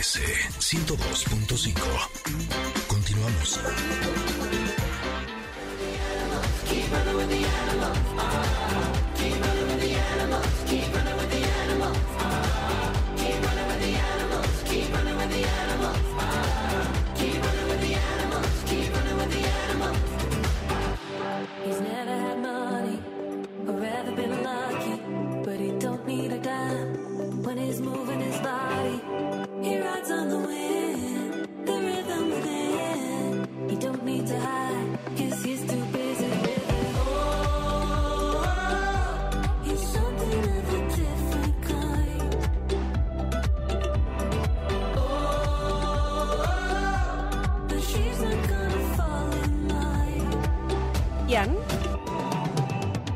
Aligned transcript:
MBS 0.00 0.18
102.5. 0.60 1.76
Continuamos. 2.88 4.39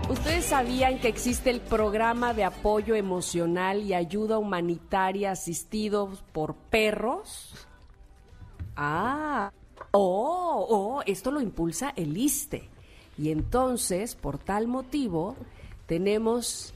¿Ustedes 0.09 0.45
sabían 0.45 0.99
que 0.99 1.09
existe 1.09 1.51
el 1.51 1.61
programa 1.61 2.35
de 2.35 2.45
apoyo 2.45 2.95
emocional 2.95 3.83
y 3.83 3.95
ayuda 3.95 4.39
humanitaria 4.39 5.31
asistido 5.31 6.11
por 6.33 6.55
perros? 6.55 7.67
Ah, 8.77 9.51
oh, 9.93 10.67
oh, 10.69 11.03
esto 11.07 11.31
lo 11.31 11.41
impulsa 11.41 11.93
el 11.97 12.17
ISTE. 12.17 12.69
Y 13.17 13.31
entonces, 13.31 14.15
por 14.15 14.39
tal 14.39 14.67
motivo, 14.67 15.37
tenemos 15.87 16.74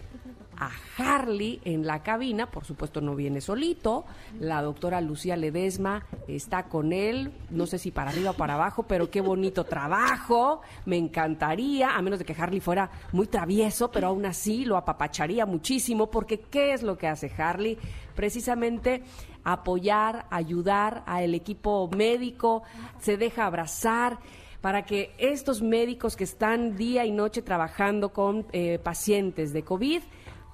a 0.59 0.70
Harley 0.97 1.61
en 1.64 1.87
la 1.87 2.03
cabina, 2.03 2.51
por 2.51 2.64
supuesto 2.64 3.01
no 3.01 3.14
viene 3.14 3.41
solito, 3.41 4.05
la 4.41 4.61
doctora 4.61 5.01
Lucía 5.01 5.37
Ledesma 5.37 6.05
está 6.27 6.64
con 6.64 6.92
él, 6.92 7.33
no 7.51 7.67
sé 7.67 7.78
si 7.78 7.92
para 7.92 8.11
arriba 8.11 8.33
o 8.33 8.37
para 8.37 8.55
abajo, 8.55 8.83
pero 8.83 9.09
qué 9.09 9.20
bonito 9.20 9.64
trabajo, 9.64 10.61
me 10.84 10.97
encantaría, 10.97 11.97
a 11.97 12.03
menos 12.03 12.19
de 12.19 12.25
que 12.25 12.34
Harley 12.34 12.61
fuera 12.61 12.91
muy 13.12 13.29
travieso, 13.29 13.91
pero 13.92 14.09
aún 14.09 14.27
así 14.27 14.64
lo 14.64 14.77
apapacharía 14.77 15.47
muchísimo, 15.47 16.11
porque 16.11 16.41
¿qué 16.41 16.73
es 16.73 16.83
lo 16.83 16.98
que 16.98 17.06
hace 17.06 17.33
Harley? 17.39 17.79
Precisamente 18.17 19.05
apoyar, 19.45 20.27
ayudar 20.31 21.05
al 21.06 21.34
equipo 21.34 21.89
médico, 21.97 22.64
se 22.98 23.17
deja 23.17 23.47
abrazar 23.47 24.19
para 24.61 24.84
que 24.84 25.14
estos 25.19 25.62
médicos 25.62 26.17
que 26.17 26.25
están 26.25 26.77
día 26.77 27.05
y 27.05 27.12
noche 27.12 27.42
trabajando 27.42 28.12
con 28.12 28.47
eh, 28.53 28.81
pacientes 28.83 29.53
de 29.53 29.62
COVID 29.62 30.03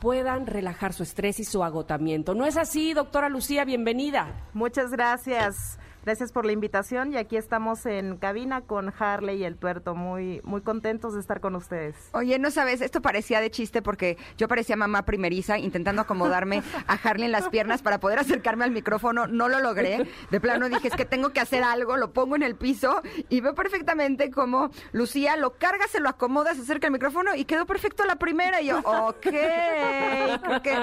puedan 0.05 0.47
relajar 0.47 0.93
su 0.93 1.03
estrés 1.03 1.41
y 1.41 1.45
su 1.45 1.65
agotamiento. 1.65 2.35
¿No 2.35 2.45
es 2.45 2.59
así, 2.59 2.93
doctora 2.93 3.31
Lucía? 3.31 3.65
Bienvenida. 3.65 4.51
Muchas 4.53 4.91
gracias. 4.91 5.79
Gracias 6.05 6.33
por 6.33 6.45
la 6.45 6.53
invitación 6.53 7.15
y 7.15 7.17
aquí 7.17 7.39
estamos 7.39 7.87
en 7.87 8.19
cabina 8.19 8.61
con 8.61 8.93
Harley 8.99 9.39
y 9.39 9.45
el 9.45 9.57
tuerto, 9.57 9.95
muy, 9.95 10.43
muy 10.45 10.61
contentos 10.61 11.15
de 11.15 11.21
estar 11.21 11.41
con 11.41 11.55
ustedes. 11.55 11.97
Oye, 12.13 12.39
no 12.39 12.51
sabes, 12.51 12.83
esto 12.83 13.01
parecía 13.01 13.41
de 13.41 13.51
chiste 13.51 13.81
porque 13.81 14.19
yo 14.37 14.47
parecía 14.47 14.77
mamá 14.77 15.07
primeriza 15.07 15.59
intentando 15.59 16.03
acomodarme 16.03 16.63
a 16.87 16.93
Harley 16.93 17.25
en 17.25 17.33
las 17.33 17.49
piernas 17.49 17.81
para 17.81 18.01
poder 18.01 18.19
acercarme 18.19 18.65
al 18.65 18.71
micrófono. 18.71 19.27
No 19.27 19.49
lo 19.49 19.61
logré. 19.61 20.07
De 20.31 20.41
plano 20.41 20.69
dije, 20.69 20.89
es 20.89 20.95
que 20.95 21.07
tengo 21.07 21.31
que 21.31 21.41
hacer 21.41 21.63
algo, 21.63 21.97
lo 21.97 22.13
pongo 22.13 22.37
en 22.37 22.43
el 22.43 22.55
piso 22.55 23.01
y 23.31 23.41
veo 23.41 23.55
perfectamente 23.55 24.31
cómo 24.31 24.71
Lucía 24.93 25.39
lo 25.39 25.55
carga, 25.55 25.89
se 25.89 26.01
lo 26.01 26.11
acomoda, 26.11 26.55
se 26.55 26.61
acerca 26.61 26.89
al 26.89 26.93
micrófono 26.93 27.35
y 27.35 27.47
quedó 27.47 27.65
perfecto 27.65 28.05
la 28.05 28.17
primera. 28.17 28.61
Y 28.61 28.67
yo, 28.67 28.81
ok, 28.81 29.21
creo 29.23 30.63
que 30.63 30.75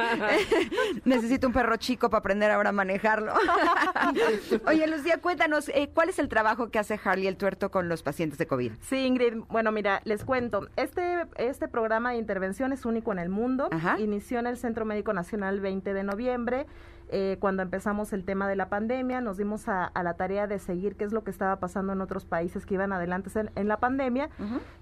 necesito 1.05 1.45
un 1.45 1.53
perro 1.53 1.77
chico 1.77 2.09
para 2.09 2.19
aprender 2.19 2.49
ahora 2.49 2.69
a 2.69 2.73
manejarlo. 2.73 3.33
Oye, 4.65 4.87
Lucía, 4.87 5.10
cuéntanos, 5.19 5.69
eh, 5.69 5.89
¿cuál 5.93 6.09
es 6.09 6.19
el 6.19 6.29
trabajo 6.29 6.69
que 6.69 6.79
hace 6.79 6.99
Harley 7.03 7.27
el 7.27 7.37
tuerto 7.37 7.71
con 7.71 7.89
los 7.89 8.03
pacientes 8.03 8.37
de 8.37 8.47
COVID? 8.47 8.71
Sí, 8.81 9.05
Ingrid, 9.05 9.39
bueno, 9.49 9.71
mira, 9.71 10.01
les 10.05 10.23
cuento. 10.23 10.67
Este, 10.75 11.25
este 11.37 11.67
programa 11.67 12.11
de 12.11 12.17
intervención 12.17 12.71
es 12.73 12.85
único 12.85 13.11
en 13.11 13.19
el 13.19 13.29
mundo. 13.29 13.69
Ajá. 13.71 13.99
Inició 13.99 14.39
en 14.39 14.47
el 14.47 14.57
Centro 14.57 14.85
Médico 14.85 15.13
Nacional 15.13 15.55
el 15.55 15.61
20 15.61 15.93
de 15.93 16.03
noviembre. 16.03 16.65
eh, 17.13 17.35
cuando 17.41 17.61
empezamos 17.61 18.13
el 18.13 18.23
tema 18.23 18.47
de 18.47 18.55
la 18.55 18.69
pandemia, 18.69 19.19
nos 19.19 19.35
dimos 19.35 19.67
a, 19.67 19.83
a 19.83 20.01
la 20.01 20.13
tarea 20.13 20.47
de 20.47 20.59
seguir 20.59 20.95
qué 20.95 21.03
es 21.03 21.11
lo 21.11 21.25
que 21.25 21.31
estaba 21.31 21.57
pasando 21.59 21.91
en 21.91 21.99
otros 21.99 22.23
países 22.23 22.65
que 22.65 22.75
iban 22.75 22.93
adelante 22.93 23.29
en, 23.37 23.51
en 23.55 23.67
la 23.67 23.77
pandemia 23.81 24.29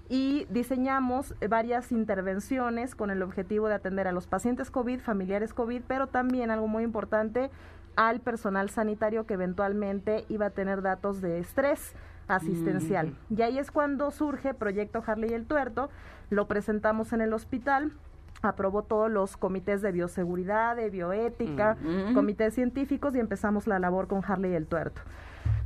y 0.08 0.46
diseñamos 0.48 1.34
varias 1.48 1.90
intervenciones 1.90 2.94
con 2.94 3.10
el 3.10 3.22
objetivo 3.22 3.66
de 3.66 3.74
atender 3.74 4.06
a 4.06 4.12
los 4.12 4.28
pacientes 4.28 4.70
COVID, 4.70 5.00
familiares 5.00 5.52
COVID, 5.54 5.82
pero 5.88 6.06
también 6.06 6.52
algo 6.52 6.68
muy 6.68 6.84
importante 6.84 7.50
al 8.00 8.20
personal 8.20 8.70
sanitario 8.70 9.26
que 9.26 9.34
eventualmente 9.34 10.24
iba 10.30 10.46
a 10.46 10.50
tener 10.50 10.80
datos 10.80 11.20
de 11.20 11.38
estrés 11.38 11.92
asistencial. 12.28 13.14
Y 13.28 13.42
ahí 13.42 13.58
es 13.58 13.70
cuando 13.70 14.10
surge 14.10 14.54
Proyecto 14.54 15.04
Harley 15.06 15.32
y 15.32 15.34
el 15.34 15.44
Tuerto, 15.44 15.90
lo 16.30 16.48
presentamos 16.48 17.12
en 17.12 17.20
el 17.20 17.34
hospital, 17.34 17.92
aprobó 18.40 18.84
todos 18.84 19.10
los 19.10 19.36
comités 19.36 19.82
de 19.82 19.92
bioseguridad, 19.92 20.76
de 20.76 20.88
bioética, 20.88 21.76
comités 22.14 22.54
científicos 22.54 23.14
y 23.14 23.20
empezamos 23.20 23.66
la 23.66 23.78
labor 23.78 24.08
con 24.08 24.22
Harley 24.26 24.52
y 24.52 24.54
el 24.54 24.66
Tuerto. 24.66 25.02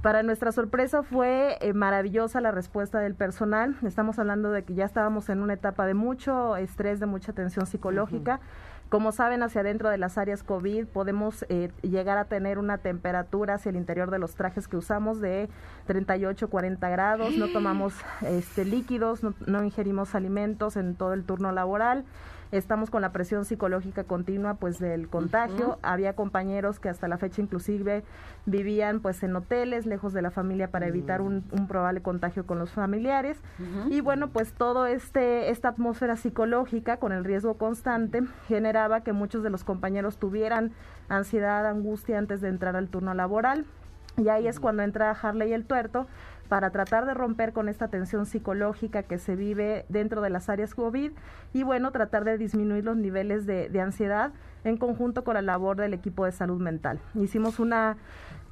Para 0.02 0.24
nuestra 0.24 0.50
sorpresa 0.50 1.04
fue 1.04 1.56
eh, 1.60 1.72
maravillosa 1.72 2.40
la 2.40 2.50
respuesta 2.50 2.98
del 2.98 3.14
personal. 3.14 3.76
Estamos 3.84 4.18
hablando 4.18 4.50
de 4.50 4.64
que 4.64 4.74
ya 4.74 4.84
estábamos 4.84 5.28
en 5.28 5.40
una 5.40 5.54
etapa 5.54 5.86
de 5.86 5.94
mucho 5.94 6.56
estrés, 6.56 6.98
de 6.98 7.06
mucha 7.06 7.32
tensión 7.32 7.66
psicológica. 7.66 8.40
Como 8.88 9.12
saben, 9.12 9.42
hacia 9.42 9.62
adentro 9.62 9.88
de 9.88 9.98
las 9.98 10.18
áreas 10.18 10.42
COVID 10.42 10.86
podemos 10.86 11.44
eh, 11.48 11.70
llegar 11.82 12.16
a 12.18 12.26
tener 12.26 12.58
una 12.58 12.78
temperatura 12.78 13.54
hacia 13.54 13.70
el 13.70 13.76
interior 13.76 14.10
de 14.10 14.18
los 14.18 14.34
trajes 14.34 14.68
que 14.68 14.76
usamos 14.76 15.20
de 15.20 15.48
38, 15.86 16.48
40 16.48 16.88
grados. 16.90 17.36
No 17.36 17.48
tomamos 17.48 17.94
este, 18.22 18.64
líquidos, 18.64 19.22
no, 19.22 19.34
no 19.46 19.64
ingerimos 19.64 20.14
alimentos 20.14 20.76
en 20.76 20.94
todo 20.94 21.12
el 21.12 21.24
turno 21.24 21.50
laboral. 21.50 22.04
Estamos 22.52 22.90
con 22.90 23.02
la 23.02 23.12
presión 23.12 23.44
psicológica 23.44 24.04
continua 24.04 24.54
pues 24.54 24.78
del 24.78 25.08
contagio. 25.08 25.78
Había 25.82 26.14
compañeros 26.14 26.78
que 26.78 26.88
hasta 26.88 27.08
la 27.08 27.18
fecha 27.18 27.42
inclusive 27.42 28.04
vivían 28.46 29.00
pues 29.00 29.22
en 29.22 29.34
hoteles 29.34 29.86
lejos 29.86 30.12
de 30.12 30.22
la 30.22 30.30
familia 30.30 30.70
para 30.70 30.86
evitar 30.86 31.20
un, 31.20 31.44
un 31.52 31.66
probable 31.66 32.02
contagio 32.02 32.46
con 32.46 32.58
los 32.58 32.70
familiares. 32.70 33.38
Y 33.90 34.00
bueno, 34.00 34.28
pues 34.28 34.52
todo 34.52 34.86
este 34.86 35.50
esta 35.50 35.68
atmósfera 35.68 36.16
psicológica 36.16 36.98
con 36.98 37.12
el 37.12 37.24
riesgo 37.24 37.54
constante 37.54 38.22
generaba 38.48 39.02
que 39.02 39.12
muchos 39.12 39.42
de 39.42 39.50
los 39.50 39.64
compañeros 39.64 40.18
tuvieran 40.18 40.72
ansiedad, 41.08 41.66
angustia 41.66 42.18
antes 42.18 42.40
de 42.40 42.48
entrar 42.48 42.76
al 42.76 42.88
turno 42.88 43.14
laboral. 43.14 43.64
Y 44.16 44.28
ahí 44.28 44.46
es 44.46 44.60
cuando 44.60 44.82
entra 44.82 45.10
Harley 45.10 45.52
el 45.52 45.64
tuerto 45.64 46.06
para 46.48 46.70
tratar 46.70 47.06
de 47.06 47.14
romper 47.14 47.52
con 47.52 47.68
esta 47.68 47.88
tensión 47.88 48.26
psicológica 48.26 49.02
que 49.02 49.18
se 49.18 49.34
vive 49.34 49.86
dentro 49.88 50.20
de 50.20 50.30
las 50.30 50.48
áreas 50.48 50.74
COVID 50.74 51.10
y 51.52 51.62
bueno, 51.62 51.90
tratar 51.90 52.24
de 52.24 52.38
disminuir 52.38 52.84
los 52.84 52.96
niveles 52.96 53.46
de, 53.46 53.68
de 53.68 53.80
ansiedad 53.80 54.32
en 54.62 54.76
conjunto 54.76 55.24
con 55.24 55.34
la 55.34 55.42
labor 55.42 55.76
del 55.76 55.94
equipo 55.94 56.24
de 56.24 56.32
salud 56.32 56.60
mental. 56.60 57.00
Hicimos 57.14 57.58
una 57.58 57.96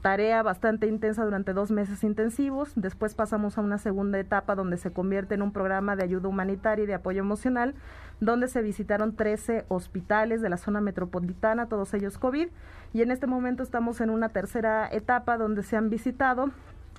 tarea 0.03 0.43
bastante 0.43 0.89
intensa 0.89 1.25
durante 1.25 1.53
dos 1.53 1.71
meses 1.71 2.03
intensivos. 2.03 2.73
Después 2.75 3.15
pasamos 3.15 3.57
a 3.57 3.61
una 3.61 3.79
segunda 3.79 4.19
etapa 4.19 4.57
donde 4.57 4.77
se 4.77 4.93
convierte 4.93 5.37
en 5.37 5.43
un 5.43 5.53
programa 5.53 5.95
de 5.95 6.03
ayuda 6.03 6.29
humanitaria 6.29 6.83
y 6.83 6.87
de 6.87 6.95
apoyo 6.95 7.21
emocional, 7.21 7.75
donde 8.21 8.49
se 8.49 8.63
visitaron 8.63 9.15
13 9.15 9.65
hospitales 9.69 10.43
de 10.43 10.51
la 10.51 10.57
zona 10.57 10.81
metropolitana, 10.81 11.69
todos 11.69 11.95
ellos 11.95 12.19
COVID. 12.19 12.49
Y 12.93 13.03
en 13.03 13.13
este 13.13 13.29
momento 13.29 13.63
estamos 13.63 14.01
en 14.01 14.11
una 14.11 14.31
tercera 14.31 14.89
etapa 14.91 15.39
donde 15.39 15.63
se 15.63 15.77
han 15.77 15.89
visitado 15.89 16.51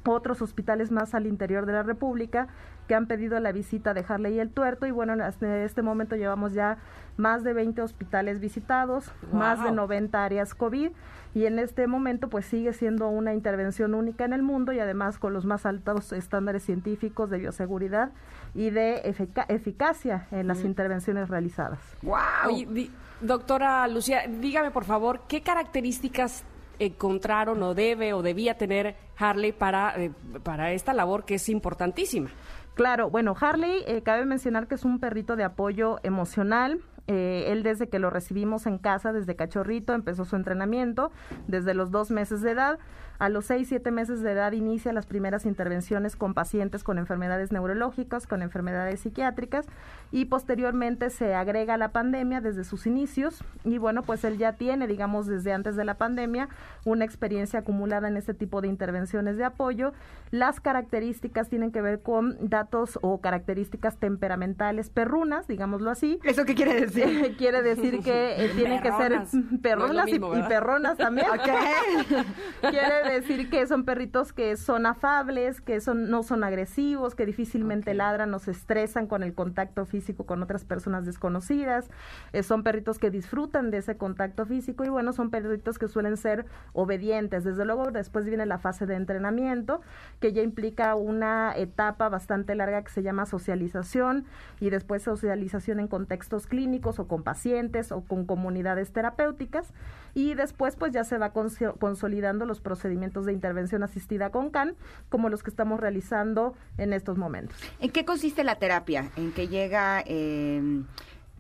otros 0.05 0.41
hospitales 0.41 0.91
más 0.91 1.13
al 1.13 1.27
interior 1.27 1.65
de 1.65 1.73
la 1.73 1.83
República 1.83 2.47
que 2.87 2.95
han 2.95 3.07
pedido 3.07 3.39
la 3.39 3.51
visita 3.53 3.93
de 3.93 4.03
Harley 4.07 4.35
y 4.35 4.39
el 4.39 4.49
Tuerto 4.49 4.85
y 4.85 4.91
bueno, 4.91 5.13
hasta 5.23 5.63
este 5.63 5.81
momento 5.81 6.15
llevamos 6.17 6.53
ya 6.53 6.77
más 7.15 7.43
de 7.43 7.53
20 7.53 7.81
hospitales 7.81 8.39
visitados, 8.39 9.11
más 9.31 9.63
de 9.63 9.71
90 9.71 10.23
áreas 10.23 10.53
COVID 10.53 10.89
y 11.35 11.45
en 11.45 11.59
este 11.59 11.87
momento 11.87 12.27
pues 12.29 12.45
sigue 12.45 12.73
siendo 12.73 13.07
una 13.07 13.33
intervención 13.33 13.93
única 13.93 14.25
en 14.25 14.33
el 14.33 14.41
mundo 14.43 14.73
y 14.73 14.79
además 14.79 15.17
con 15.17 15.31
los 15.33 15.45
más 15.45 15.65
altos 15.65 16.11
estándares 16.11 16.63
científicos 16.63 17.29
de 17.29 17.37
bioseguridad 17.37 18.11
y 18.53 18.69
de 18.69 19.01
efica- 19.05 19.45
eficacia 19.47 20.27
en 20.31 20.47
las 20.47 20.63
intervenciones 20.63 21.29
realizadas. 21.29 21.79
¡Wow! 22.01 22.17
Oye, 22.47 22.91
doctora 23.21 23.87
Lucía, 23.87 24.23
dígame 24.27 24.71
por 24.71 24.83
favor, 24.83 25.21
¿qué 25.29 25.41
características 25.41 26.43
encontraron 26.85 27.61
o 27.63 27.73
debe 27.73 28.13
o 28.13 28.21
debía 28.21 28.57
tener 28.57 28.95
Harley 29.17 29.51
para, 29.51 30.01
eh, 30.01 30.11
para 30.43 30.71
esta 30.71 30.93
labor 30.93 31.25
que 31.25 31.35
es 31.35 31.49
importantísima? 31.49 32.29
Claro, 32.73 33.09
bueno, 33.09 33.35
Harley, 33.39 33.83
eh, 33.87 34.01
cabe 34.01 34.25
mencionar 34.25 34.67
que 34.67 34.75
es 34.75 34.83
un 34.83 34.99
perrito 34.99 35.35
de 35.35 35.43
apoyo 35.43 35.99
emocional, 36.03 36.81
Eh, 37.07 37.51
él 37.51 37.63
desde 37.63 37.89
que 37.89 37.99
lo 37.99 38.09
recibimos 38.09 38.65
en 38.65 38.77
casa, 38.77 39.11
desde 39.11 39.35
cachorrito, 39.35 39.93
empezó 39.93 40.23
su 40.23 40.37
entrenamiento, 40.37 41.11
desde 41.47 41.73
los 41.73 41.91
dos 41.91 42.11
meses 42.11 42.41
de 42.41 42.51
edad. 42.51 42.79
A 43.19 43.29
los 43.29 43.45
seis, 43.45 43.67
siete 43.69 43.91
meses 43.91 44.21
de 44.21 44.31
edad 44.31 44.51
inicia 44.51 44.91
las 44.91 45.05
primeras 45.05 45.45
intervenciones 45.45 46.15
con 46.15 46.33
pacientes 46.33 46.83
con 46.83 46.97
enfermedades 46.97 47.51
neurológicas, 47.51 48.27
con 48.27 48.41
enfermedades 48.41 48.99
psiquiátricas 49.01 49.65
y 50.11 50.25
posteriormente 50.25 51.09
se 51.09 51.33
agrega 51.33 51.77
la 51.77 51.89
pandemia 51.89 52.41
desde 52.41 52.63
sus 52.63 52.85
inicios 52.85 53.43
y 53.63 53.77
bueno, 53.77 54.03
pues 54.03 54.23
él 54.23 54.37
ya 54.37 54.53
tiene, 54.53 54.87
digamos, 54.87 55.25
desde 55.27 55.53
antes 55.53 55.75
de 55.75 55.85
la 55.85 55.93
pandemia 55.95 56.49
una 56.85 57.05
experiencia 57.05 57.59
acumulada 57.59 58.07
en 58.07 58.17
este 58.17 58.33
tipo 58.33 58.61
de 58.61 58.67
intervenciones 58.67 59.37
de 59.37 59.45
apoyo. 59.45 59.93
Las 60.31 60.59
características 60.59 61.47
tienen 61.49 61.71
que 61.71 61.81
ver 61.81 62.01
con 62.01 62.37
datos 62.49 62.97
o 63.01 63.21
características 63.21 63.97
temperamentales 63.97 64.89
perrunas, 64.89 65.47
digámoslo 65.47 65.91
así. 65.91 66.19
¿Eso 66.23 66.43
qué 66.45 66.55
quiere 66.55 66.73
decir? 66.81 67.35
quiere 67.37 67.61
decir 67.61 67.99
que 68.01 68.43
eh, 68.45 68.49
tienen 68.55 68.81
que 68.81 68.91
ser 68.93 69.13
Perronas. 69.61 70.09
perrunas 70.09 70.19
No 70.19 70.37
y- 70.39 70.43
perronas 70.43 70.97
también. 70.97 71.27
Ok. 71.29 72.23
Quiere 73.03 73.19
decir 73.19 73.49
que 73.49 73.67
son 73.67 73.83
perritos 73.83 74.31
que 74.31 74.55
son 74.55 74.85
afables, 74.85 75.59
que 75.59 75.81
son 75.81 76.09
no 76.09 76.23
son 76.23 76.45
agresivos, 76.45 77.15
que 77.15 77.25
difícilmente 77.25 77.93
ladran 77.93 78.33
o 78.33 78.39
se 78.39 78.51
estresan 78.51 79.07
con 79.07 79.23
el 79.23 79.33
contacto 79.33 79.85
físico 79.85 80.25
con 80.25 80.41
otras 80.41 80.63
personas 80.63 81.05
desconocidas. 81.05 81.89
Eh, 82.31 82.43
son 82.43 82.63
perritos 82.63 82.99
que 82.99 83.11
disfrutan 83.11 83.71
de 83.71 83.79
ese 83.79 83.97
contacto 83.97 84.45
físico 84.45 84.85
y 84.85 84.89
bueno, 84.89 85.11
son 85.11 85.31
perritos 85.31 85.77
que 85.77 85.89
suelen 85.89 86.15
ser 86.15 86.45
obedientes. 86.71 87.43
Desde 87.43 87.65
luego 87.65 87.91
después 87.91 88.25
viene 88.25 88.45
la 88.45 88.57
fase 88.57 88.85
de 88.85 88.95
entrenamiento, 88.95 89.81
que 90.21 90.31
ya 90.31 90.41
implica 90.41 90.95
una 90.95 91.53
etapa 91.57 92.07
bastante 92.07 92.55
larga 92.55 92.83
que 92.83 92.91
se 92.91 93.03
llama 93.03 93.25
socialización 93.25 94.23
y 94.61 94.69
después 94.69 95.03
socialización 95.03 95.81
en 95.81 95.89
contextos 95.89 96.47
clínicos 96.47 96.99
o 96.99 97.09
con 97.09 97.23
pacientes 97.23 97.91
o 97.91 98.01
con 98.05 98.25
comunidades 98.25 98.93
terapéuticas 98.93 99.73
y 100.13 100.35
después 100.35 100.77
pues 100.77 100.93
ya 100.93 101.03
se 101.03 101.17
va 101.17 101.33
conso- 101.33 101.77
consolidando 101.79 102.45
los 102.45 102.61
procedimientos 102.61 102.92
de 103.25 103.33
intervención 103.33 103.83
asistida 103.83 104.29
con 104.29 104.49
CAN 104.49 104.75
como 105.09 105.29
los 105.29 105.43
que 105.43 105.49
estamos 105.49 105.79
realizando 105.79 106.55
en 106.77 106.93
estos 106.93 107.17
momentos. 107.17 107.57
¿En 107.79 107.91
qué 107.91 108.05
consiste 108.05 108.43
la 108.43 108.55
terapia? 108.55 109.09
¿En 109.17 109.31
qué 109.31 109.47
llega... 109.47 110.03
eh, 110.05 110.83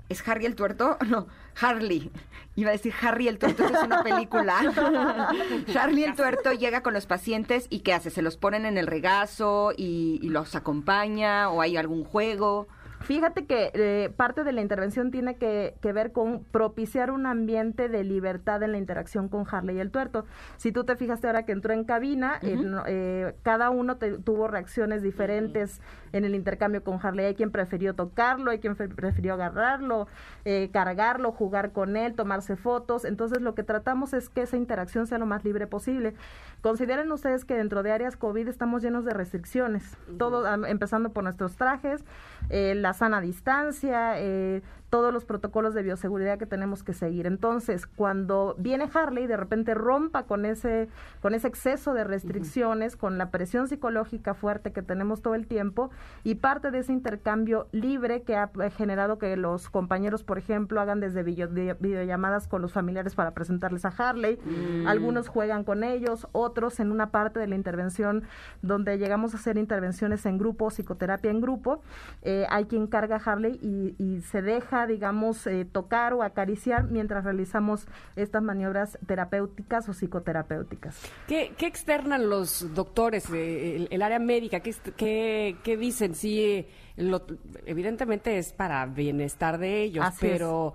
¿Es 0.09 0.27
Harry 0.27 0.45
el 0.45 0.55
tuerto? 0.55 0.97
No, 1.07 1.27
Harley. 1.59 2.11
Iba 2.55 2.69
a 2.69 2.73
decir 2.73 2.93
Harry 3.01 3.27
el 3.27 3.39
tuerto, 3.39 3.65
es 3.65 3.83
una 3.83 4.03
película. 4.03 4.55
Harley 5.79 6.03
el 6.03 6.15
tuerto 6.15 6.51
llega 6.53 6.81
con 6.83 6.93
los 6.93 7.05
pacientes 7.05 7.67
y 7.69 7.79
¿qué 7.79 7.93
hace? 7.93 8.09
¿Se 8.09 8.21
los 8.21 8.37
ponen 8.37 8.65
en 8.65 8.77
el 8.77 8.85
regazo 8.87 9.71
y, 9.75 10.19
y 10.21 10.29
los 10.29 10.55
acompaña 10.55 11.49
o 11.49 11.61
hay 11.61 11.77
algún 11.77 12.03
juego? 12.03 12.67
Fíjate 13.03 13.45
que 13.45 13.69
eh, 13.73 14.09
parte 14.15 14.43
de 14.43 14.51
la 14.53 14.61
intervención 14.61 15.11
tiene 15.11 15.35
que, 15.35 15.75
que 15.81 15.91
ver 15.91 16.11
con 16.13 16.43
propiciar 16.45 17.11
un 17.11 17.25
ambiente 17.25 17.89
de 17.89 18.03
libertad 18.03 18.63
en 18.63 18.71
la 18.71 18.77
interacción 18.77 19.27
con 19.27 19.45
Harley 19.49 19.75
y 19.75 19.79
el 19.79 19.91
tuerto. 19.91 20.25
Si 20.57 20.71
tú 20.71 20.85
te 20.85 20.95
fijaste 20.95 21.27
ahora 21.27 21.43
que 21.45 21.51
entró 21.51 21.73
en 21.73 21.83
cabina, 21.83 22.39
eh, 22.41 22.57
eh, 22.87 23.35
cada 23.43 23.69
uno 23.71 23.97
te- 23.97 24.17
tuvo 24.19 24.47
reacciones 24.47 25.01
diferentes 25.03 25.81
en 26.13 26.23
el 26.23 26.33
intercambio 26.33 26.81
con 26.83 26.99
Harley. 27.01 27.25
Hay 27.25 27.35
quien 27.35 27.51
prefirió 27.51 27.93
tocarlo, 27.93 28.51
hay 28.51 28.59
quien 28.59 28.75
prefirió 28.75 29.33
agarrarlo, 29.33 30.07
eh, 30.45 30.69
cargarlo, 30.71 31.31
jugar 31.31 31.71
con 31.71 31.97
él, 31.97 32.13
tomarse 32.15 32.55
fotos. 32.55 33.03
Entonces 33.03 33.41
lo 33.41 33.53
que 33.53 33.63
tratamos 33.63 34.13
es 34.13 34.29
que 34.29 34.43
esa 34.43 34.55
interacción 34.55 35.07
sea 35.07 35.17
lo 35.17 35.25
más 35.25 35.43
libre 35.43 35.67
posible. 35.67 36.13
Consideren 36.61 37.11
ustedes 37.11 37.43
que 37.43 37.55
dentro 37.55 37.83
de 37.83 37.91
áreas 37.91 38.15
COVID 38.15 38.47
estamos 38.47 38.81
llenos 38.81 39.03
de 39.03 39.13
restricciones, 39.13 39.97
todo 40.17 40.47
empezando 40.65 41.09
por 41.11 41.23
nuestros 41.25 41.57
trajes, 41.57 42.05
eh, 42.49 42.75
sana 42.93 43.21
distancia, 43.21 44.19
eh, 44.19 44.61
todos 44.93 45.11
los 45.11 45.25
protocolos 45.25 45.73
de 45.73 45.81
bioseguridad 45.81 46.37
que 46.37 46.45
tenemos 46.45 46.83
que 46.83 46.93
seguir. 46.93 47.25
Entonces, 47.25 47.87
cuando 47.87 48.53
viene 48.59 48.87
Harley, 48.93 49.25
de 49.25 49.37
repente 49.37 49.73
rompa 49.73 50.27
con 50.27 50.45
ese, 50.45 50.87
con 51.19 51.33
ese 51.33 51.47
exceso 51.47 51.95
de 51.95 52.03
restricciones, 52.03 52.95
con 52.95 53.17
la 53.17 53.31
presión 53.31 53.67
psicológica 53.67 54.35
fuerte 54.35 54.71
que 54.71 54.83
tenemos 54.83 55.23
todo 55.23 55.33
el 55.33 55.47
tiempo, 55.47 55.89
y 56.23 56.35
parte 56.35 56.69
de 56.69 56.77
ese 56.77 56.93
intercambio 56.93 57.65
libre 57.71 58.21
que 58.21 58.35
ha 58.35 58.51
eh, 58.61 58.69
generado 58.69 59.17
que 59.17 59.35
los 59.35 59.67
compañeros, 59.71 60.23
por 60.23 60.37
ejemplo, 60.37 60.79
hagan 60.79 60.99
desde 60.99 61.23
video- 61.23 61.47
de- 61.47 61.75
videollamadas 61.79 62.47
con 62.47 62.61
los 62.61 62.71
familiares 62.71 63.15
para 63.15 63.31
presentarles 63.31 63.85
a 63.85 63.93
Harley. 63.97 64.37
Algunos 64.85 65.27
juegan 65.27 65.63
con 65.63 65.83
ellos, 65.83 66.27
otros 66.33 66.79
en 66.79 66.91
una 66.91 67.09
parte 67.09 67.39
de 67.39 67.47
la 67.47 67.55
intervención 67.55 68.25
donde 68.61 68.99
llegamos 68.99 69.33
a 69.33 69.37
hacer 69.37 69.57
intervenciones 69.57 70.27
en 70.27 70.37
grupo, 70.37 70.69
psicoterapia 70.69 71.31
en 71.31 71.41
grupo. 71.41 71.81
eh, 72.21 72.45
hay 72.51 72.65
quien 72.65 72.85
carga 72.85 73.15
a 73.15 73.31
Harley 73.31 73.57
y, 73.59 73.95
y 73.97 74.21
se 74.21 74.43
deja, 74.43 74.82
digamos, 74.87 75.45
eh, 75.47 75.65
tocar 75.65 76.13
o 76.13 76.23
acariciar 76.23 76.85
mientras 76.89 77.23
realizamos 77.23 77.85
estas 78.15 78.43
maniobras 78.43 78.97
terapéuticas 79.05 79.87
o 79.89 79.93
psicoterapéuticas. 79.93 80.97
¿Qué, 81.27 81.53
qué 81.57 81.65
externan 81.67 82.29
los 82.29 82.73
doctores, 82.73 83.29
eh, 83.31 83.75
el, 83.75 83.87
el 83.91 84.01
área 84.01 84.19
médica? 84.19 84.59
¿Qué, 84.59 84.73
qué, 84.95 85.57
qué 85.63 85.77
dicen? 85.77 86.15
Sí, 86.15 86.67
lo- 86.97 87.25
evidentemente 87.65 88.37
es 88.37 88.53
para 88.53 88.85
bienestar 88.85 89.57
de 89.57 89.83
ellos, 89.83 90.05
Así 90.05 90.25
es. 90.25 90.31
pero, 90.33 90.73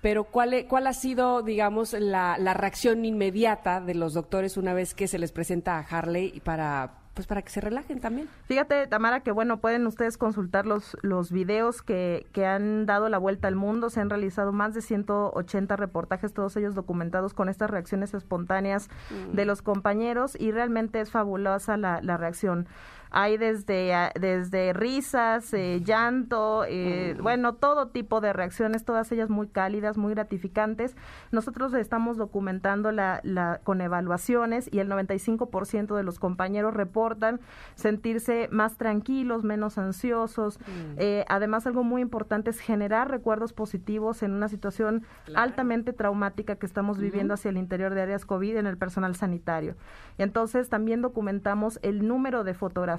pero 0.00 0.24
¿cuál, 0.24 0.54
e- 0.54 0.66
¿cuál 0.66 0.86
ha 0.86 0.92
sido, 0.92 1.42
digamos, 1.42 1.92
la, 1.92 2.36
la 2.38 2.54
reacción 2.54 3.04
inmediata 3.04 3.80
de 3.80 3.94
los 3.94 4.14
doctores 4.14 4.56
una 4.56 4.72
vez 4.74 4.94
que 4.94 5.08
se 5.08 5.18
les 5.18 5.32
presenta 5.32 5.78
a 5.78 5.80
Harley 5.80 6.40
para, 6.40 6.94
pues 7.18 7.26
para 7.26 7.42
que 7.42 7.50
se 7.50 7.60
relajen 7.60 7.98
también? 7.98 8.28
Fíjate, 8.44 8.86
Tamara, 8.86 9.24
que 9.24 9.32
bueno, 9.32 9.58
pueden 9.58 9.88
ustedes 9.88 10.16
consultar 10.16 10.66
los, 10.66 10.96
los 11.02 11.32
videos 11.32 11.82
que, 11.82 12.28
que 12.30 12.46
han 12.46 12.86
dado 12.86 13.08
la 13.08 13.18
vuelta 13.18 13.48
al 13.48 13.56
mundo. 13.56 13.90
Se 13.90 14.00
han 14.00 14.08
realizado 14.08 14.52
más 14.52 14.72
de 14.72 14.82
180 14.82 15.74
reportajes, 15.74 16.32
todos 16.32 16.56
ellos 16.56 16.76
documentados 16.76 17.34
con 17.34 17.48
estas 17.48 17.70
reacciones 17.70 18.14
espontáneas 18.14 18.88
de 19.32 19.44
los 19.44 19.62
compañeros 19.62 20.36
y 20.38 20.52
realmente 20.52 21.00
es 21.00 21.10
fabulosa 21.10 21.76
la, 21.76 22.00
la 22.02 22.18
reacción. 22.18 22.68
Hay 23.10 23.38
desde, 23.38 23.94
ah, 23.94 24.12
desde 24.18 24.72
risas, 24.72 25.52
eh, 25.54 25.80
llanto, 25.84 26.64
eh, 26.68 27.16
bueno, 27.20 27.54
todo 27.54 27.88
tipo 27.88 28.20
de 28.20 28.32
reacciones, 28.32 28.84
todas 28.84 29.10
ellas 29.12 29.30
muy 29.30 29.48
cálidas, 29.48 29.96
muy 29.96 30.14
gratificantes. 30.14 30.96
Nosotros 31.30 31.72
estamos 31.74 32.16
documentando 32.16 32.92
la, 32.92 33.20
la, 33.22 33.60
con 33.64 33.80
evaluaciones 33.80 34.68
y 34.70 34.80
el 34.80 34.90
95% 34.90 35.96
de 35.96 36.02
los 36.02 36.18
compañeros 36.18 36.74
reportan 36.74 37.40
sentirse 37.74 38.48
más 38.50 38.76
tranquilos, 38.76 39.44
menos 39.44 39.78
ansiosos. 39.78 40.58
Eh, 40.96 41.24
además, 41.28 41.66
algo 41.66 41.84
muy 41.84 42.02
importante 42.02 42.50
es 42.50 42.60
generar 42.60 43.10
recuerdos 43.10 43.52
positivos 43.52 44.22
en 44.22 44.32
una 44.32 44.48
situación 44.48 45.04
altamente 45.34 45.92
traumática 45.92 46.56
que 46.56 46.66
estamos 46.66 46.98
viviendo 46.98 47.34
hacia 47.34 47.50
el 47.50 47.56
interior 47.56 47.94
de 47.94 48.02
áreas 48.02 48.26
COVID 48.26 48.56
en 48.56 48.66
el 48.66 48.76
personal 48.76 49.14
sanitario. 49.14 49.76
Y 50.18 50.22
entonces 50.22 50.68
también 50.68 51.00
documentamos 51.00 51.78
el 51.82 52.06
número 52.06 52.44
de 52.44 52.54
fotografías 52.54 52.97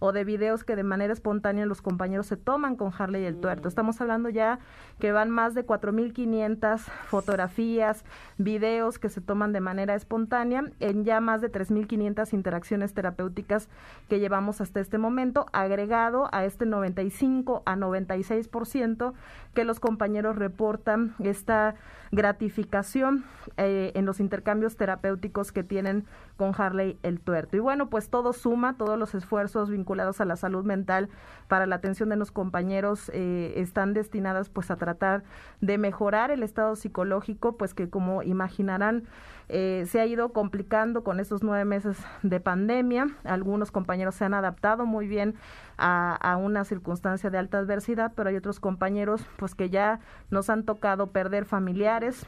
o 0.00 0.12
de 0.12 0.24
videos 0.24 0.64
que 0.64 0.76
de 0.76 0.82
manera 0.82 1.12
espontánea 1.12 1.66
los 1.66 1.82
compañeros 1.82 2.26
se 2.26 2.36
toman 2.36 2.76
con 2.76 2.92
Harley 2.96 3.22
y 3.22 3.26
el 3.26 3.40
tuerto. 3.40 3.68
Estamos 3.68 4.00
hablando 4.00 4.28
ya 4.28 4.58
que 4.98 5.12
van 5.12 5.30
más 5.30 5.54
de 5.54 5.66
4.500 5.66 6.78
fotografías, 7.06 8.04
videos 8.36 8.98
que 8.98 9.08
se 9.08 9.20
toman 9.20 9.52
de 9.52 9.60
manera 9.60 9.94
espontánea 9.94 10.64
en 10.80 11.04
ya 11.04 11.20
más 11.20 11.40
de 11.40 11.50
3.500 11.50 12.32
interacciones 12.32 12.94
terapéuticas 12.94 13.68
que 14.08 14.20
llevamos 14.20 14.60
hasta 14.60 14.80
este 14.80 14.98
momento, 14.98 15.46
agregado 15.52 16.28
a 16.32 16.44
este 16.44 16.66
95 16.66 17.62
a 17.66 17.76
96% 17.76 19.14
que 19.54 19.64
los 19.64 19.80
compañeros 19.80 20.36
reportan 20.36 21.14
esta 21.18 21.74
gratificación 22.10 23.24
eh, 23.56 23.92
en 23.94 24.06
los 24.06 24.20
intercambios 24.20 24.76
terapéuticos 24.76 25.52
que 25.52 25.62
tienen 25.62 26.06
con 26.36 26.52
Harley 26.56 26.98
el 27.02 27.20
tuerto. 27.20 27.56
Y 27.56 27.60
bueno, 27.60 27.90
pues 27.90 28.08
todo 28.08 28.32
suma, 28.32 28.76
todos 28.76 28.98
los 28.98 29.07
esfuerzos 29.14 29.70
vinculados 29.70 30.20
a 30.20 30.24
la 30.24 30.36
salud 30.36 30.64
mental 30.64 31.08
para 31.48 31.66
la 31.66 31.76
atención 31.76 32.08
de 32.08 32.16
los 32.16 32.30
compañeros 32.30 33.10
eh, 33.14 33.54
están 33.56 33.94
destinadas 33.94 34.48
pues 34.48 34.70
a 34.70 34.76
tratar 34.76 35.24
de 35.60 35.78
mejorar 35.78 36.30
el 36.30 36.42
estado 36.42 36.76
psicológico, 36.76 37.56
pues 37.56 37.74
que 37.74 37.88
como 37.88 38.22
imaginarán 38.22 39.04
eh, 39.48 39.84
se 39.86 40.00
ha 40.00 40.06
ido 40.06 40.32
complicando 40.32 41.02
con 41.04 41.20
estos 41.20 41.42
nueve 41.42 41.64
meses 41.64 41.98
de 42.22 42.40
pandemia. 42.40 43.08
Algunos 43.24 43.70
compañeros 43.70 44.14
se 44.14 44.24
han 44.24 44.34
adaptado 44.34 44.86
muy 44.86 45.06
bien 45.06 45.34
a, 45.76 46.16
a 46.16 46.36
una 46.36 46.64
circunstancia 46.64 47.30
de 47.30 47.38
alta 47.38 47.58
adversidad, 47.58 48.12
pero 48.14 48.28
hay 48.28 48.36
otros 48.36 48.60
compañeros 48.60 49.24
pues 49.36 49.54
que 49.54 49.70
ya 49.70 50.00
nos 50.30 50.50
han 50.50 50.64
tocado 50.64 51.12
perder 51.12 51.44
familiares, 51.44 52.26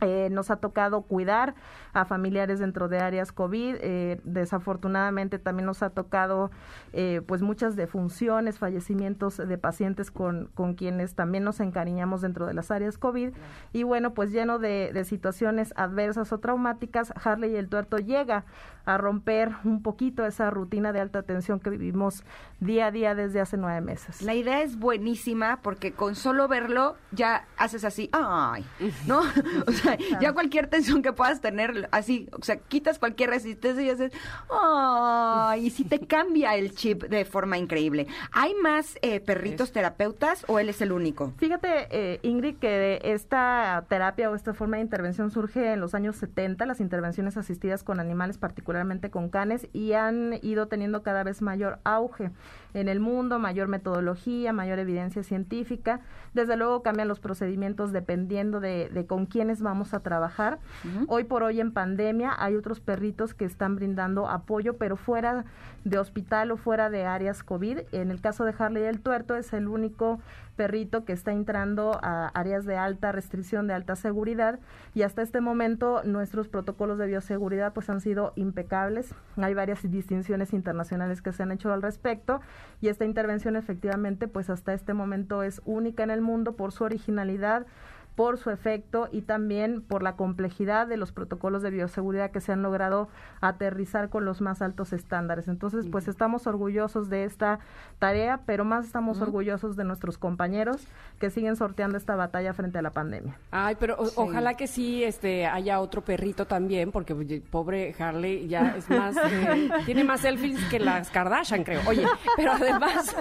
eh, 0.00 0.28
nos 0.30 0.50
ha 0.50 0.56
tocado 0.56 1.02
cuidar 1.02 1.54
a 1.92 2.04
familiares 2.04 2.60
dentro 2.60 2.88
de 2.88 2.98
áreas 2.98 3.32
COVID, 3.32 3.76
eh, 3.80 4.20
desafortunadamente 4.24 5.38
también 5.38 5.66
nos 5.66 5.82
ha 5.82 5.90
tocado 5.90 6.50
eh, 6.92 7.20
pues 7.26 7.42
muchas 7.42 7.74
defunciones, 7.74 8.58
fallecimientos 8.58 9.36
de 9.36 9.58
pacientes 9.58 10.10
con, 10.10 10.50
con 10.54 10.74
quienes 10.74 11.14
también 11.14 11.42
nos 11.42 11.60
encariñamos 11.60 12.20
dentro 12.20 12.46
de 12.46 12.54
las 12.54 12.70
áreas 12.70 12.96
COVID. 12.96 13.32
Y 13.72 13.82
bueno, 13.82 14.14
pues 14.14 14.30
lleno 14.30 14.58
de, 14.58 14.92
de 14.92 15.04
situaciones 15.04 15.72
adversas 15.76 16.32
o 16.32 16.38
traumáticas, 16.54 17.12
Harley 17.24 17.52
y 17.52 17.56
el 17.56 17.68
tuerto 17.68 17.98
llega 17.98 18.44
a 18.86 18.98
romper 18.98 19.50
un 19.64 19.82
poquito 19.82 20.26
esa 20.26 20.50
rutina 20.50 20.92
de 20.92 21.00
alta 21.00 21.22
tensión 21.22 21.58
que 21.58 21.70
vivimos 21.70 22.22
día 22.60 22.86
a 22.86 22.90
día 22.90 23.14
desde 23.14 23.40
hace 23.40 23.56
nueve 23.56 23.80
meses. 23.80 24.22
La 24.22 24.34
idea 24.34 24.62
es 24.62 24.78
buenísima 24.78 25.60
porque 25.62 25.92
con 25.92 26.14
solo 26.14 26.48
verlo 26.48 26.96
ya 27.10 27.46
haces 27.56 27.84
así, 27.84 28.10
ay, 28.12 28.64
¿no? 29.06 29.20
O 29.66 29.72
sea, 29.72 29.96
ya 30.20 30.32
cualquier 30.32 30.66
tensión 30.66 31.02
que 31.02 31.12
puedas 31.12 31.40
tener, 31.40 31.88
así, 31.92 32.28
o 32.32 32.42
sea, 32.42 32.56
quitas 32.56 32.98
cualquier 32.98 33.30
resistencia 33.30 33.82
y 33.82 33.90
haces, 33.90 34.12
ay, 34.50 35.66
y 35.66 35.70
si 35.70 35.84
te 35.84 36.00
cambia 36.06 36.54
el 36.56 36.74
chip 36.74 37.04
de 37.04 37.24
forma 37.24 37.56
increíble. 37.56 38.06
¿Hay 38.32 38.54
más 38.54 38.98
eh, 39.02 39.20
perritos 39.20 39.72
terapeutas 39.72 40.44
o 40.48 40.58
él 40.58 40.68
es 40.68 40.80
el 40.82 40.92
único? 40.92 41.32
Fíjate, 41.38 41.88
eh, 41.90 42.20
Ingrid, 42.22 42.56
que 42.56 43.00
esta 43.02 43.84
terapia 43.88 44.30
o 44.30 44.34
esta 44.34 44.52
forma 44.52 44.76
de 44.76 44.82
intervención 44.82 45.30
surge 45.30 45.72
en 45.72 45.80
los 45.80 45.94
años 45.94 46.16
70, 46.16 46.43
las 46.66 46.80
intervenciones 46.80 47.36
asistidas 47.36 47.82
con 47.82 48.00
animales, 48.00 48.38
particularmente 48.38 49.10
con 49.10 49.28
canes, 49.28 49.68
y 49.72 49.92
han 49.92 50.38
ido 50.42 50.68
teniendo 50.68 51.02
cada 51.02 51.24
vez 51.24 51.42
mayor 51.42 51.80
auge 51.84 52.30
en 52.74 52.88
el 52.88 53.00
mundo, 53.00 53.38
mayor 53.38 53.68
metodología, 53.68 54.52
mayor 54.52 54.78
evidencia 54.80 55.22
científica. 55.22 56.00
Desde 56.34 56.56
luego 56.56 56.82
cambian 56.82 57.08
los 57.08 57.20
procedimientos 57.20 57.92
dependiendo 57.92 58.60
de, 58.60 58.90
de 58.92 59.06
con 59.06 59.26
quiénes 59.26 59.62
vamos 59.62 59.94
a 59.94 60.00
trabajar. 60.00 60.58
Hoy 61.06 61.24
por 61.24 61.44
hoy 61.44 61.60
en 61.60 61.72
pandemia 61.72 62.34
hay 62.36 62.56
otros 62.56 62.80
perritos 62.80 63.32
que 63.32 63.44
están 63.44 63.76
brindando 63.76 64.28
apoyo, 64.28 64.76
pero 64.76 64.96
fuera 64.96 65.44
de 65.84 65.98
hospital 65.98 66.50
o 66.50 66.56
fuera 66.56 66.90
de 66.90 67.04
áreas 67.04 67.42
COVID. 67.42 67.80
En 67.92 68.10
el 68.10 68.20
caso 68.20 68.44
de 68.44 68.54
Harley 68.58 68.82
el 68.82 69.00
Tuerto 69.00 69.36
es 69.36 69.52
el 69.52 69.68
único 69.68 70.20
perrito 70.56 71.04
que 71.04 71.12
está 71.12 71.32
entrando 71.32 71.98
a 72.02 72.28
áreas 72.28 72.64
de 72.64 72.76
alta 72.76 73.12
restricción, 73.12 73.66
de 73.66 73.74
alta 73.74 73.96
seguridad 73.96 74.60
y 74.94 75.02
hasta 75.02 75.22
este 75.22 75.40
momento 75.40 76.02
nuestros 76.04 76.48
protocolos 76.48 76.98
de 76.98 77.06
bioseguridad 77.06 77.72
pues 77.72 77.90
han 77.90 78.00
sido 78.00 78.32
impecables. 78.36 79.14
Hay 79.36 79.54
varias 79.54 79.82
distinciones 79.90 80.52
internacionales 80.52 81.22
que 81.22 81.32
se 81.32 81.42
han 81.42 81.52
hecho 81.52 81.72
al 81.72 81.82
respecto 81.82 82.40
y 82.80 82.88
esta 82.88 83.04
intervención 83.04 83.56
efectivamente 83.56 84.28
pues 84.28 84.50
hasta 84.50 84.74
este 84.74 84.94
momento 84.94 85.42
es 85.42 85.60
única 85.64 86.02
en 86.02 86.10
el 86.10 86.20
mundo 86.20 86.56
por 86.56 86.72
su 86.72 86.84
originalidad 86.84 87.66
por 88.14 88.38
su 88.38 88.50
efecto 88.50 89.08
y 89.10 89.22
también 89.22 89.82
por 89.82 90.02
la 90.02 90.14
complejidad 90.14 90.86
de 90.86 90.96
los 90.96 91.10
protocolos 91.10 91.62
de 91.62 91.70
bioseguridad 91.70 92.30
que 92.30 92.40
se 92.40 92.52
han 92.52 92.62
logrado 92.62 93.08
aterrizar 93.40 94.08
con 94.08 94.24
los 94.24 94.40
más 94.40 94.62
altos 94.62 94.92
estándares. 94.92 95.48
Entonces, 95.48 95.86
pues 95.90 96.06
estamos 96.06 96.46
orgullosos 96.46 97.08
de 97.10 97.24
esta 97.24 97.58
tarea, 97.98 98.40
pero 98.46 98.64
más 98.64 98.86
estamos 98.86 99.20
orgullosos 99.20 99.74
de 99.76 99.84
nuestros 99.84 100.16
compañeros 100.18 100.86
que 101.18 101.30
siguen 101.30 101.56
sorteando 101.56 101.96
esta 101.98 102.14
batalla 102.14 102.52
frente 102.54 102.78
a 102.78 102.82
la 102.82 102.90
pandemia. 102.90 103.36
Ay, 103.50 103.76
pero 103.80 103.96
o- 103.98 104.10
ojalá 104.22 104.54
que 104.54 104.66
sí 104.68 105.02
este, 105.02 105.46
haya 105.46 105.80
otro 105.80 106.02
perrito 106.02 106.46
también, 106.46 106.92
porque 106.92 107.14
pobre 107.50 107.94
Harley 107.98 108.46
ya 108.46 108.74
es 108.76 108.88
más, 108.90 109.16
eh, 109.16 109.70
tiene 109.86 110.04
más 110.04 110.20
selfies 110.20 110.62
que 110.66 110.78
las 110.78 111.10
Kardashian, 111.10 111.64
creo. 111.64 111.80
Oye, 111.88 112.06
pero 112.36 112.52
además, 112.52 113.14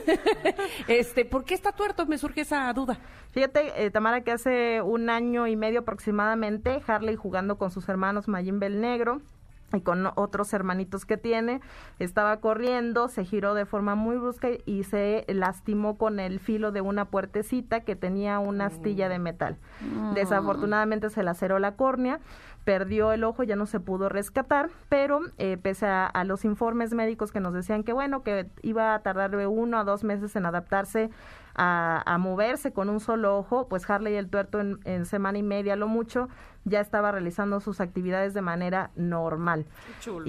este, 0.88 1.26
¿por 1.26 1.44
qué 1.46 1.54
está 1.56 1.72
tuerto? 1.72 2.06
Me 2.06 2.18
surge 2.18 2.42
esa 2.42 2.72
duda. 2.74 2.98
Fíjate, 3.32 3.84
eh, 3.86 3.90
Tamara, 3.90 4.22
que 4.22 4.32
hace 4.32 4.82
un 4.84 5.10
año 5.10 5.48
y 5.48 5.56
medio 5.56 5.82
aproximadamente, 5.82 6.82
Harley 6.86 7.16
jugando 7.16 7.58
con 7.58 7.72
sus 7.72 7.90
hermanos 7.90 8.28
Mayim 8.28 8.60
Bel 8.60 8.82
Negro 8.82 9.22
y 9.78 9.82
con 9.82 10.08
otros 10.16 10.54
hermanitos 10.54 11.06
que 11.06 11.18
tiene, 11.18 11.62
estaba 12.00 12.38
corriendo, 12.38 13.08
se 13.08 13.25
giró 13.25 13.54
de 13.54 13.66
forma 13.66 13.96
muy 13.96 14.18
brusca 14.18 14.50
y 14.66 14.84
se 14.84 15.25
lastimó 15.28 15.98
con 15.98 16.20
el 16.20 16.40
filo 16.40 16.72
de 16.72 16.82
una 16.82 17.06
puertecita 17.06 17.82
que 17.82 17.96
tenía 17.96 18.40
una 18.40 18.68
astilla 18.68 19.10
de 19.10 19.20
metal. 19.20 19.58
Desafortunadamente 20.13 21.10
se 21.10 21.24
laceró 21.24 21.60
la 21.60 21.75
córnea, 21.75 22.20
perdió 22.63 23.12
el 23.12 23.24
ojo, 23.24 23.44
ya 23.44 23.56
no 23.56 23.66
se 23.66 23.80
pudo 23.80 24.10
rescatar, 24.10 24.70
pero 24.90 25.22
eh, 25.38 25.58
pese 25.62 25.88
a, 25.88 26.06
a 26.06 26.24
los 26.24 26.46
informes 26.46 26.94
médicos 26.94 27.32
que 27.32 27.40
nos 27.40 27.54
decían 27.54 27.84
que 27.84 27.94
bueno, 27.94 28.24
que 28.24 28.50
iba 28.62 28.94
a 28.94 29.00
tardar 29.00 29.36
de 29.36 29.48
uno 29.48 29.80
a 29.80 29.84
dos 29.84 30.04
meses 30.04 30.36
en 30.36 30.46
adaptarse 30.46 31.10
a, 31.55 32.01
a 32.05 32.17
moverse 32.17 32.72
con 32.74 32.89
un 32.89 33.00
solo 33.00 33.38
ojo, 33.38 33.67
pues 33.67 33.89
Harley 33.89 34.15
el 34.15 34.29
tuerto 34.29 34.60
en, 34.60 34.79
en 34.86 35.05
semana 35.05 35.38
y 35.38 35.43
media 35.43 35.75
lo 35.75 35.88
mucho 35.88 36.29
ya 36.65 36.79
estaba 36.79 37.12
realizando 37.12 37.60
sus 37.60 37.81
actividades 37.81 38.33
de 38.33 38.41
manera 38.41 38.89
normal. 38.95 39.65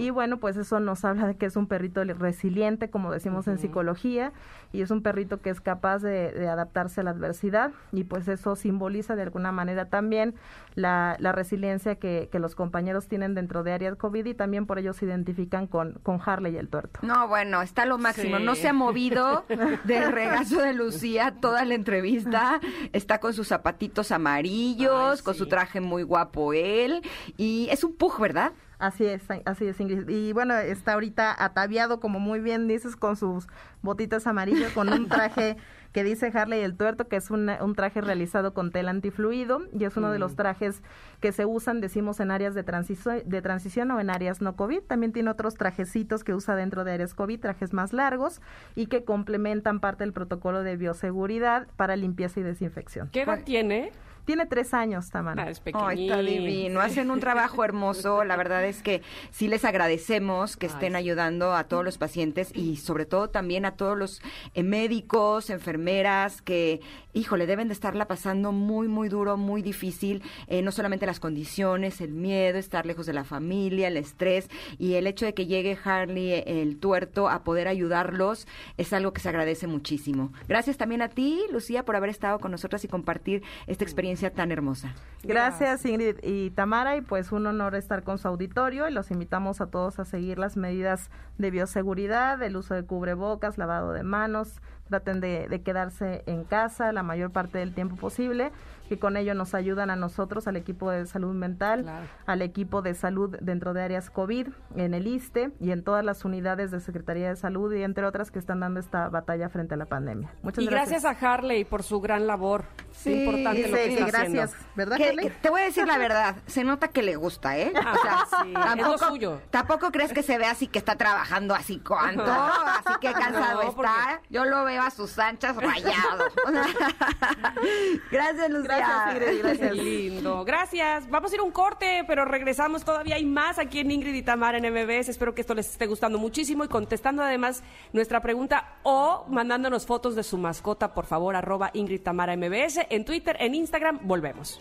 Y 0.00 0.10
bueno, 0.10 0.38
pues 0.38 0.56
eso 0.56 0.80
nos 0.80 1.04
habla 1.04 1.28
de 1.28 1.36
que 1.36 1.46
es 1.46 1.54
un 1.54 1.68
perrito 1.68 2.02
li- 2.04 2.12
resiliente, 2.12 2.90
como 2.90 3.12
decimos 3.12 3.46
en 3.46 3.58
psicología, 3.58 4.32
y 4.72 4.82
es 4.82 4.90
un 4.90 5.00
perrito 5.00 5.40
que 5.40 5.50
es 5.50 5.60
capaz 5.60 6.00
de, 6.00 6.32
de 6.32 6.48
adaptarse 6.48 7.02
a 7.02 7.04
la 7.04 7.10
adversidad, 7.10 7.70
y 7.92 8.02
pues 8.02 8.26
eso 8.26 8.56
simboliza 8.56 9.14
de 9.14 9.22
alguna 9.22 9.52
manera 9.52 9.84
también 9.90 10.34
la, 10.74 11.14
la 11.20 11.30
resiliencia 11.30 11.94
que, 11.94 12.28
que 12.32 12.40
los 12.40 12.56
compañeros 12.56 13.06
tienen 13.06 13.36
dentro 13.36 13.62
de 13.62 13.72
áreas 13.72 13.94
COVID 13.94 14.26
y 14.26 14.34
también 14.34 14.66
por 14.66 14.80
ello 14.80 14.92
se 14.92 15.04
identifican 15.04 15.68
con, 15.68 15.92
con 16.02 16.18
Harley 16.24 16.56
el 16.56 16.68
tuerto. 16.68 16.98
No, 17.02 17.28
bueno, 17.28 17.62
está 17.62 17.86
lo 17.86 17.96
máximo. 17.96 18.38
Sí. 18.38 18.42
No 18.44 18.56
se 18.56 18.66
ha 18.66 18.72
movido 18.72 19.44
del 19.84 20.10
regazo 20.10 20.60
de 20.60 20.72
Lucía 20.72 21.13
toda 21.40 21.64
la 21.64 21.74
entrevista. 21.74 22.60
Está 22.92 23.20
con 23.20 23.32
sus 23.34 23.48
zapatitos 23.48 24.12
amarillos, 24.12 25.18
Ay, 25.18 25.24
con 25.24 25.34
su 25.34 25.46
traje 25.46 25.80
muy 25.80 26.02
guapo 26.02 26.52
él. 26.52 27.02
Y 27.36 27.68
es 27.70 27.84
un 27.84 27.94
pug, 27.94 28.20
¿verdad? 28.20 28.52
Así 28.78 29.06
es, 29.06 29.22
así 29.44 29.66
es, 29.66 29.80
Ingrid. 29.80 30.08
Y 30.08 30.32
bueno, 30.32 30.56
está 30.56 30.94
ahorita 30.94 31.34
ataviado, 31.42 32.00
como 32.00 32.20
muy 32.20 32.40
bien 32.40 32.68
dices, 32.68 32.96
con 32.96 33.16
sus 33.16 33.46
botitas 33.82 34.26
amarillas, 34.26 34.72
con 34.72 34.92
un 34.92 35.08
traje 35.08 35.56
que 35.94 36.02
dice 36.02 36.32
Harley 36.34 36.60
el 36.60 36.76
Tuerto, 36.76 37.06
que 37.06 37.14
es 37.14 37.30
una- 37.30 37.62
un 37.62 37.76
traje 37.76 38.00
realizado 38.00 38.52
con 38.52 38.72
tela 38.72 38.90
antifluido 38.90 39.60
y 39.72 39.84
es 39.84 39.96
uno 39.96 40.10
de 40.10 40.18
los 40.18 40.34
trajes 40.34 40.82
que 41.20 41.30
se 41.30 41.46
usan, 41.46 41.80
decimos, 41.80 42.18
en 42.18 42.32
áreas 42.32 42.52
de, 42.54 42.64
transicio- 42.64 43.22
de 43.24 43.40
transición 43.42 43.92
o 43.92 44.00
en 44.00 44.10
áreas 44.10 44.40
no 44.42 44.56
COVID. 44.56 44.80
También 44.82 45.12
tiene 45.12 45.30
otros 45.30 45.54
trajecitos 45.54 46.24
que 46.24 46.34
usa 46.34 46.56
dentro 46.56 46.82
de 46.82 46.92
áreas 46.92 47.14
COVID, 47.14 47.38
trajes 47.38 47.72
más 47.72 47.92
largos 47.92 48.42
y 48.74 48.86
que 48.86 49.04
complementan 49.04 49.78
parte 49.78 50.02
del 50.02 50.12
protocolo 50.12 50.64
de 50.64 50.76
bioseguridad 50.76 51.68
para 51.76 51.94
limpieza 51.94 52.40
y 52.40 52.42
desinfección. 52.42 53.08
¿Qué 53.12 53.22
edad 53.22 53.34
Pues- 53.34 53.44
tiene? 53.44 53.92
Tiene 54.24 54.46
tres 54.46 54.72
años, 54.72 55.10
Tamara. 55.10 55.44
Ah, 55.44 55.50
es 55.50 55.60
pequeñito. 55.60 56.14
está 56.14 56.22
divino. 56.22 56.80
Hacen 56.80 57.10
un 57.10 57.20
trabajo 57.20 57.62
hermoso. 57.62 58.24
La 58.24 58.36
verdad 58.36 58.64
es 58.64 58.82
que 58.82 59.02
sí 59.30 59.48
les 59.48 59.66
agradecemos 59.66 60.56
que 60.56 60.66
estén 60.66 60.96
ayudando 60.96 61.54
a 61.54 61.64
todos 61.64 61.84
los 61.84 61.98
pacientes 61.98 62.50
y 62.54 62.76
sobre 62.76 63.04
todo 63.04 63.28
también 63.28 63.66
a 63.66 63.72
todos 63.72 63.98
los 63.98 64.22
eh, 64.54 64.62
médicos, 64.62 65.50
enfermeras 65.50 66.40
que, 66.40 66.80
híjole, 67.12 67.46
deben 67.46 67.68
de 67.68 67.74
estarla 67.74 68.08
pasando 68.08 68.50
muy, 68.50 68.88
muy 68.88 69.10
duro, 69.10 69.36
muy 69.36 69.60
difícil. 69.60 70.22
Eh, 70.46 70.62
no 70.62 70.72
solamente 70.72 71.04
las 71.04 71.20
condiciones, 71.20 72.00
el 72.00 72.12
miedo, 72.12 72.56
estar 72.56 72.86
lejos 72.86 73.04
de 73.04 73.12
la 73.12 73.24
familia, 73.24 73.88
el 73.88 73.98
estrés 73.98 74.48
y 74.78 74.94
el 74.94 75.06
hecho 75.06 75.26
de 75.26 75.34
que 75.34 75.46
llegue 75.46 75.78
Harley 75.84 76.32
eh, 76.32 76.62
el 76.62 76.78
tuerto 76.78 77.28
a 77.28 77.44
poder 77.44 77.68
ayudarlos 77.68 78.48
es 78.78 78.92
algo 78.94 79.12
que 79.12 79.20
se 79.20 79.28
agradece 79.28 79.66
muchísimo. 79.66 80.32
Gracias 80.48 80.78
también 80.78 81.02
a 81.02 81.10
ti, 81.10 81.42
Lucía, 81.52 81.84
por 81.84 81.96
haber 81.96 82.08
estado 82.08 82.38
con 82.38 82.50
nosotras 82.50 82.84
y 82.84 82.88
compartir 82.88 83.42
esta 83.66 83.84
experiencia 83.84 84.13
tan 84.34 84.52
hermosa. 84.52 84.94
Gracias 85.22 85.86
Ingrid 85.86 86.16
y 86.22 86.50
Tamara 86.50 86.96
y 86.96 87.00
pues 87.00 87.32
un 87.32 87.46
honor 87.46 87.74
estar 87.74 88.02
con 88.02 88.18
su 88.18 88.28
auditorio 88.28 88.88
y 88.88 88.92
los 88.92 89.10
invitamos 89.10 89.62
a 89.62 89.66
todos 89.66 89.98
a 89.98 90.04
seguir 90.04 90.38
las 90.38 90.56
medidas 90.56 91.10
de 91.38 91.50
bioseguridad, 91.50 92.42
el 92.42 92.56
uso 92.56 92.74
de 92.74 92.84
cubrebocas, 92.84 93.56
lavado 93.56 93.92
de 93.92 94.02
manos, 94.02 94.60
traten 94.88 95.20
de, 95.20 95.48
de 95.48 95.62
quedarse 95.62 96.22
en 96.26 96.44
casa 96.44 96.92
la 96.92 97.02
mayor 97.02 97.30
parte 97.30 97.58
del 97.58 97.72
tiempo 97.72 97.96
posible, 97.96 98.52
que 98.88 98.98
con 98.98 99.16
ello 99.16 99.34
nos 99.34 99.54
ayudan 99.54 99.90
a 99.90 99.96
nosotros, 99.96 100.46
al 100.46 100.56
equipo 100.56 100.90
de 100.90 101.06
salud 101.06 101.34
mental, 101.34 101.82
Claro. 101.82 102.06
al 102.26 102.42
equipo 102.42 102.82
de 102.82 102.94
salud 102.94 103.36
dentro 103.40 103.72
de 103.72 103.82
áreas 103.82 104.10
COVID, 104.10 104.48
en 104.76 104.94
el 104.94 105.06
ISTE 105.06 105.50
y 105.60 105.70
en 105.70 105.82
todas 105.82 106.04
las 106.04 106.24
unidades 106.24 106.70
de 106.70 106.80
Secretaría 106.80 107.28
de 107.28 107.36
Salud 107.36 107.72
y 107.72 107.82
entre 107.82 108.04
otras 108.04 108.30
que 108.30 108.38
están 108.38 108.60
dando 108.60 108.80
esta 108.80 109.08
batalla 109.08 109.48
frente 109.48 109.74
a 109.74 109.76
la 109.76 109.86
pandemia. 109.86 110.32
Muchas 110.42 110.64
Y 110.64 110.66
gracias 110.66 111.04
a 111.04 111.10
Harley 111.10 111.64
por 111.64 111.82
su 111.82 112.00
gran 112.00 112.26
labor. 112.26 112.64
Sí, 112.92 113.10
Qué 113.10 113.24
importante 113.24 113.68
lo 113.68 113.76
que 113.76 113.84
Sí, 113.86 113.92
está 113.94 114.06
gracias, 114.06 114.52
haciendo. 114.54 114.72
¿verdad, 114.76 114.96
Que- 114.96 115.08
Harley? 115.08 115.24
que 115.28 115.30
te 115.30 115.50
voy 115.50 115.60
a 115.62 115.64
decir 115.64 115.86
la 115.86 115.98
verdad, 115.98 116.36
se 116.46 116.64
nota 116.64 116.88
que 116.88 117.02
le 117.02 117.16
gusta, 117.16 117.58
¿eh? 117.58 117.72
Ah, 117.76 118.24
sí, 118.42 118.54
es 118.80 118.86
lo 118.86 118.98
suyo. 118.98 119.40
tampoco 119.50 119.90
crees 119.90 120.12
que 120.12 120.22
se 120.22 120.38
ve 120.38 120.44
así 120.46 120.66
que 120.68 120.78
está 120.78 120.96
trabajando 120.96 121.54
así 121.54 121.78
cuánto, 121.80 122.24
así 122.24 122.98
que 123.00 123.12
cansado 123.12 123.62
No, 123.64 123.72
porque- 123.72 123.90
está. 123.90 124.20
Yo 124.30 124.44
lo 124.44 124.64
veo 124.64 124.82
a 124.82 124.90
sus 124.90 125.18
anchas 125.18 125.56
rayado. 125.56 126.24
gracias, 128.10 128.50
Lucía. 128.50 128.73
Gracias, 128.76 129.14
Ingrid, 129.14 129.26
Qué 129.36 129.42
gracias. 129.42 129.72
lindo. 129.74 130.44
Gracias. 130.44 131.10
Vamos 131.10 131.32
a 131.32 131.34
ir 131.34 131.40
a 131.40 131.44
un 131.44 131.50
corte, 131.52 132.04
pero 132.06 132.24
regresamos. 132.24 132.84
Todavía 132.84 133.16
hay 133.16 133.24
más 133.24 133.58
aquí 133.58 133.80
en 133.80 133.90
Ingrid 133.90 134.14
y 134.14 134.22
Tamara 134.22 134.58
en 134.58 134.72
MBS. 134.72 135.08
Espero 135.08 135.34
que 135.34 135.40
esto 135.40 135.54
les 135.54 135.70
esté 135.70 135.86
gustando 135.86 136.18
muchísimo 136.18 136.64
y 136.64 136.68
contestando 136.68 137.22
además 137.22 137.62
nuestra 137.92 138.20
pregunta 138.20 138.74
o 138.82 139.26
mandándonos 139.28 139.86
fotos 139.86 140.14
de 140.14 140.22
su 140.22 140.38
mascota, 140.38 140.94
por 140.94 141.06
favor, 141.06 141.36
arroba 141.36 141.70
Ingrid 141.72 142.02
Tamara 142.02 142.36
MBS 142.36 142.86
en 142.90 143.04
Twitter, 143.04 143.36
en 143.40 143.54
Instagram. 143.54 144.00
Volvemos. 144.02 144.60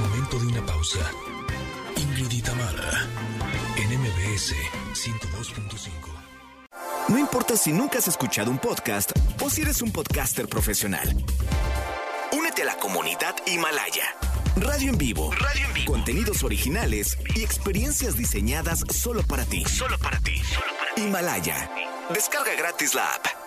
Momento 0.00 0.38
de 0.38 0.46
una 0.46 0.64
pausa. 0.64 1.10
Ingrid 1.96 2.30
y 2.30 2.42
Tamara, 2.42 3.06
en 3.76 4.00
MBS 4.00 4.54
102.5. 4.94 5.90
No 7.08 7.18
importa 7.18 7.56
si 7.56 7.72
nunca 7.72 7.98
has 7.98 8.06
escuchado 8.06 8.50
un 8.50 8.58
podcast 8.58 9.12
o 9.42 9.50
si 9.50 9.62
eres 9.62 9.82
un 9.82 9.90
podcaster 9.90 10.46
profesional. 10.46 11.08
Únete 12.32 12.62
a 12.62 12.66
la 12.66 12.76
comunidad 12.76 13.34
Himalaya. 13.46 14.14
Radio 14.56 14.90
en 14.90 14.98
vivo. 14.98 15.32
Radio 15.32 15.66
en 15.66 15.74
vivo. 15.74 15.92
Contenidos 15.92 16.44
originales 16.44 17.18
y 17.34 17.42
experiencias 17.42 18.16
diseñadas 18.16 18.84
Solo 18.90 19.22
para 19.22 19.44
ti. 19.44 19.64
Solo 19.64 19.98
para 19.98 20.20
ti. 20.20 20.36
Solo 20.36 20.72
para 20.78 20.94
ti. 20.94 21.02
Himalaya. 21.02 21.70
Descarga 22.10 22.54
gratis 22.56 22.94
la 22.94 23.14
app. 23.14 23.37